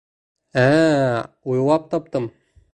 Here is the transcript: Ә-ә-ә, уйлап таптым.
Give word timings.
Ә-ә-ә, 0.61 1.13
уйлап 1.53 1.89
таптым. 1.95 2.31